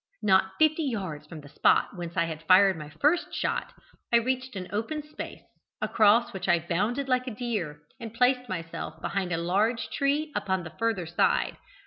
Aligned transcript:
Not 0.23 0.53
fifty 0.57 0.81
yards 0.81 1.27
from 1.27 1.41
the 1.41 1.47
spot 1.49 1.89
whence 1.95 2.17
I 2.17 2.25
had 2.25 2.41
fired 2.47 2.75
my 2.75 2.89
first 2.89 3.35
shot, 3.35 3.71
I 4.11 4.15
reached 4.17 4.55
an 4.55 4.67
open 4.73 5.03
space, 5.03 5.43
across 5.79 6.33
which 6.33 6.47
I 6.49 6.57
bounded 6.57 7.07
like 7.07 7.27
a 7.27 7.35
deer, 7.35 7.83
and 7.99 8.11
placed 8.11 8.49
myself 8.49 8.99
behind 8.99 9.31
a 9.31 9.37
large 9.37 9.91
tree 9.91 10.31
upon 10.35 10.63
the 10.63 10.73
further 10.79 11.05
side. 11.05 11.55